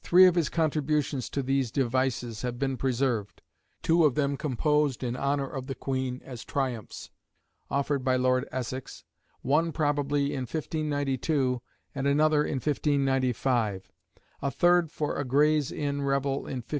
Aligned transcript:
Three 0.00 0.24
of 0.26 0.36
his 0.36 0.48
contributions 0.48 1.28
to 1.28 1.42
these 1.42 1.70
"devices" 1.70 2.40
have 2.40 2.58
been 2.58 2.78
preserved 2.78 3.42
two 3.82 4.06
of 4.06 4.14
them 4.14 4.38
composed 4.38 5.04
in 5.04 5.14
honour 5.16 5.46
of 5.50 5.66
the 5.66 5.74
Queen, 5.74 6.22
as 6.24 6.46
"triumphs," 6.46 7.10
offered 7.70 8.02
by 8.02 8.16
Lord 8.16 8.48
Essex, 8.50 9.04
one 9.42 9.72
probably 9.72 10.32
in 10.32 10.44
1592 10.44 11.60
and 11.94 12.06
another 12.06 12.42
in 12.42 12.54
1595; 12.54 13.90
a 14.40 14.50
third 14.50 14.90
for 14.90 15.16
a 15.18 15.26
Gray's 15.26 15.70
Inn 15.70 16.00
revel 16.00 16.36
in 16.46 16.64
1594. 16.64 16.74